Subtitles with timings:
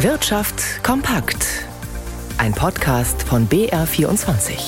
[0.00, 1.64] Wirtschaft kompakt.
[2.36, 4.58] Ein Podcast von BR24.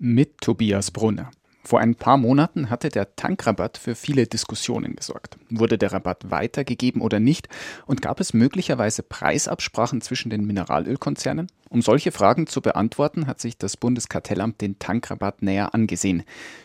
[0.00, 1.30] Mit Tobias Brunner.
[1.62, 5.38] Vor ein paar Monaten hatte der Tankrabatt für viele Diskussionen gesorgt.
[5.50, 7.48] Wurde der Rabatt weitergegeben oder nicht?
[7.86, 11.46] Und gab es möglicherweise Preisabsprachen zwischen den Mineralölkonzernen?
[11.68, 16.24] Um solche Fragen zu beantworten, hat sich das Bundeskartellamt den Tankrabatt näher angesehen.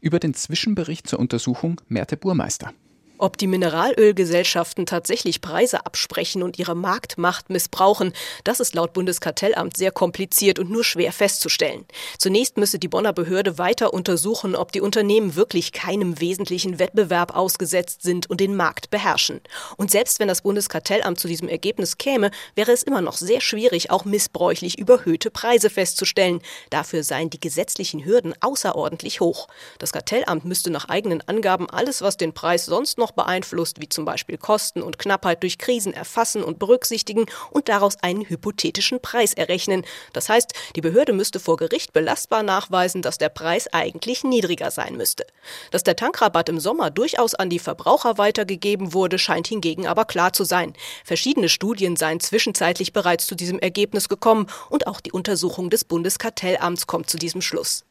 [0.00, 2.72] Über den Zwischenbericht zur Untersuchung Merte Burmeister.
[3.18, 8.12] Ob die Mineralölgesellschaften tatsächlich Preise absprechen und ihre Marktmacht missbrauchen,
[8.44, 11.86] das ist laut Bundeskartellamt sehr kompliziert und nur schwer festzustellen.
[12.18, 18.02] Zunächst müsse die Bonner Behörde weiter untersuchen, ob die Unternehmen wirklich keinem wesentlichen Wettbewerb ausgesetzt
[18.02, 19.40] sind und den Markt beherrschen.
[19.78, 23.90] Und selbst wenn das Bundeskartellamt zu diesem Ergebnis käme, wäre es immer noch sehr schwierig,
[23.90, 26.42] auch missbräuchlich überhöhte Preise festzustellen.
[26.68, 29.48] Dafür seien die gesetzlichen Hürden außerordentlich hoch.
[29.78, 33.88] Das Kartellamt müsste nach eigenen Angaben alles, was den Preis sonst noch noch beeinflusst, wie
[33.88, 39.32] zum Beispiel Kosten und Knappheit durch Krisen erfassen und berücksichtigen und daraus einen hypothetischen Preis
[39.32, 39.84] errechnen.
[40.12, 44.96] Das heißt, die Behörde müsste vor Gericht belastbar nachweisen, dass der Preis eigentlich niedriger sein
[44.96, 45.24] müsste.
[45.70, 50.32] Dass der Tankrabatt im Sommer durchaus an die Verbraucher weitergegeben wurde, scheint hingegen aber klar
[50.32, 50.72] zu sein.
[51.04, 56.88] Verschiedene Studien seien zwischenzeitlich bereits zu diesem Ergebnis gekommen und auch die Untersuchung des Bundeskartellamts
[56.88, 57.85] kommt zu diesem Schluss.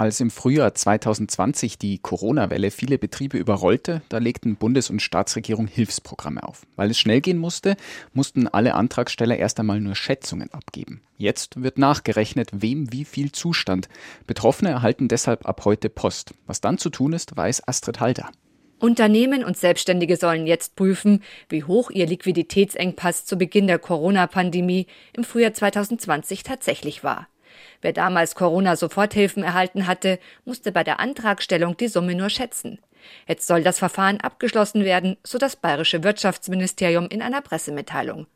[0.00, 6.42] Als im Frühjahr 2020 die Corona-Welle viele Betriebe überrollte, da legten Bundes- und Staatsregierung Hilfsprogramme
[6.42, 6.62] auf.
[6.74, 7.76] Weil es schnell gehen musste,
[8.14, 11.02] mussten alle Antragsteller erst einmal nur Schätzungen abgeben.
[11.18, 13.90] Jetzt wird nachgerechnet, wem wie viel Zustand.
[14.26, 16.32] Betroffene erhalten deshalb ab heute Post.
[16.46, 18.30] Was dann zu tun ist, weiß Astrid Halter.
[18.78, 25.24] Unternehmen und Selbstständige sollen jetzt prüfen, wie hoch ihr Liquiditätsengpass zu Beginn der Corona-Pandemie im
[25.24, 27.28] Frühjahr 2020 tatsächlich war.
[27.82, 32.78] Wer damals Corona-Soforthilfen erhalten hatte, musste bei der Antragstellung die Summe nur schätzen.
[33.26, 38.26] Jetzt soll das Verfahren abgeschlossen werden, so das bayerische Wirtschaftsministerium in einer Pressemitteilung.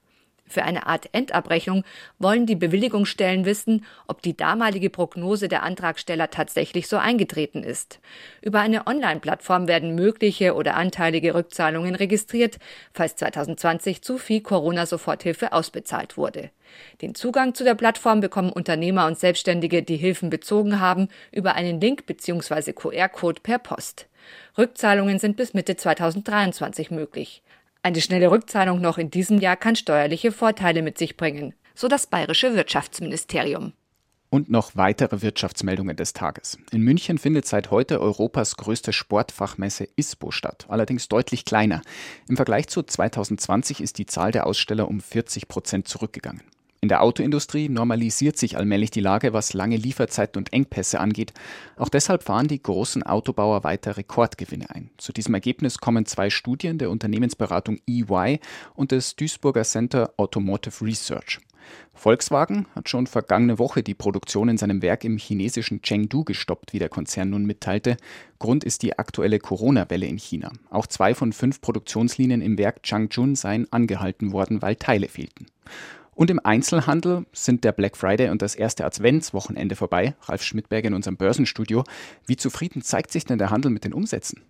[0.46, 1.84] Für eine Art Endabrechnung
[2.18, 7.98] wollen die Bewilligungsstellen wissen, ob die damalige Prognose der Antragsteller tatsächlich so eingetreten ist.
[8.42, 12.58] Über eine Online-Plattform werden mögliche oder anteilige Rückzahlungen registriert,
[12.92, 16.50] falls 2020 zu viel Corona-Soforthilfe ausbezahlt wurde.
[17.00, 21.80] Den Zugang zu der Plattform bekommen Unternehmer und Selbstständige, die Hilfen bezogen haben, über einen
[21.80, 22.74] Link bzw.
[22.74, 24.08] QR-Code per Post.
[24.58, 27.42] Rückzahlungen sind bis Mitte 2023 möglich.
[27.84, 32.06] Eine schnelle Rückzahlung noch in diesem Jahr kann steuerliche Vorteile mit sich bringen, so das
[32.06, 33.74] bayerische Wirtschaftsministerium.
[34.30, 36.56] Und noch weitere Wirtschaftsmeldungen des Tages.
[36.72, 41.82] In München findet seit heute Europas größte Sportfachmesse ISPO statt, allerdings deutlich kleiner.
[42.26, 46.42] Im Vergleich zu 2020 ist die Zahl der Aussteller um 40 Prozent zurückgegangen.
[46.84, 51.32] In der Autoindustrie normalisiert sich allmählich die Lage, was lange Lieferzeiten und Engpässe angeht.
[51.78, 54.90] Auch deshalb fahren die großen Autobauer weiter Rekordgewinne ein.
[54.98, 58.38] Zu diesem Ergebnis kommen zwei Studien der Unternehmensberatung EY
[58.74, 61.40] und des Duisburger Center Automotive Research.
[61.94, 66.78] Volkswagen hat schon vergangene Woche die Produktion in seinem Werk im chinesischen Chengdu gestoppt, wie
[66.78, 67.96] der Konzern nun mitteilte.
[68.38, 70.52] Grund ist die aktuelle Corona-Welle in China.
[70.68, 75.46] Auch zwei von fünf Produktionslinien im Werk Changchun seien angehalten worden, weil Teile fehlten.
[76.14, 80.14] Und im Einzelhandel sind der Black Friday und das erste Adventswochenende vorbei.
[80.22, 81.84] Ralf Schmidberger in unserem Börsenstudio.
[82.26, 84.42] Wie zufrieden zeigt sich denn der Handel mit den Umsätzen?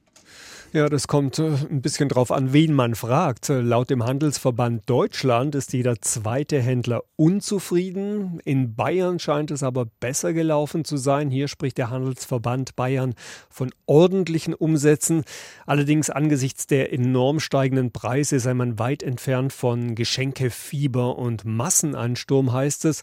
[0.74, 3.48] Ja, das kommt äh, ein bisschen drauf an, wen man fragt.
[3.48, 8.40] Laut dem Handelsverband Deutschland ist jeder zweite Händler unzufrieden.
[8.44, 11.30] In Bayern scheint es aber besser gelaufen zu sein.
[11.30, 13.14] Hier spricht der Handelsverband Bayern
[13.50, 15.22] von ordentlichen Umsätzen.
[15.64, 22.86] Allerdings angesichts der enorm steigenden Preise sei man weit entfernt von Geschenkefieber und Massenansturm, heißt
[22.86, 23.02] es.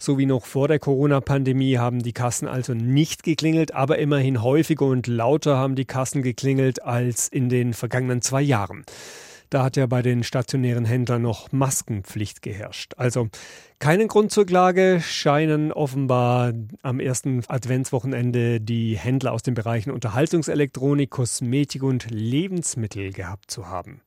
[0.00, 4.86] So wie noch vor der Corona-Pandemie haben die Kassen also nicht geklingelt, aber immerhin häufiger
[4.86, 8.84] und lauter haben die Kassen geklingelt als in den vergangenen zwei Jahren.
[9.50, 12.94] Da hat ja bei den stationären Händlern noch Maskenpflicht geherrscht.
[12.96, 13.28] Also
[13.78, 21.10] keinen Grund zur Klage scheinen offenbar am ersten Adventswochenende die Händler aus den Bereichen Unterhaltungselektronik,
[21.10, 24.00] Kosmetik und Lebensmittel gehabt zu haben.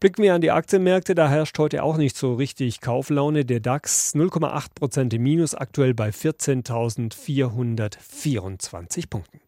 [0.00, 3.44] Blicken wir an die Aktienmärkte, da herrscht heute auch nicht so richtig Kauflaune.
[3.44, 9.41] Der DAX 0,8 Prozent im Minus, aktuell bei 14.424 Punkten.